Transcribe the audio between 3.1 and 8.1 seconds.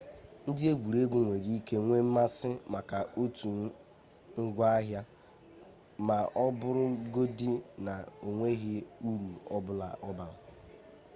otu ngwaahịa ma ọ bụrụgodi na